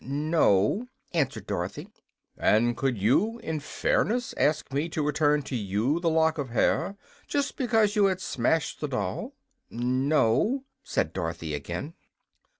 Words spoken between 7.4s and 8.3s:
because you had